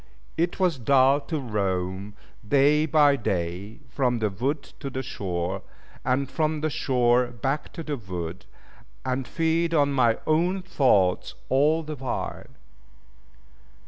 It 0.35 0.59
was 0.59 0.79
dull 0.79 1.19
to 1.27 1.39
roam, 1.39 2.15
day 2.47 2.87
by 2.87 3.15
day, 3.15 3.81
from 3.87 4.17
the 4.17 4.31
wood 4.31 4.63
to 4.79 4.89
the 4.89 5.03
shore; 5.03 5.61
and 6.03 6.27
from 6.27 6.61
the 6.61 6.71
shore 6.71 7.27
back 7.27 7.71
to 7.73 7.83
the 7.83 7.97
wood, 7.97 8.47
and 9.05 9.27
feed 9.27 9.75
on 9.75 9.91
my 9.93 10.17
own 10.25 10.63
thoughts 10.63 11.35
all 11.49 11.83
the 11.83 11.95
while. 11.97 12.47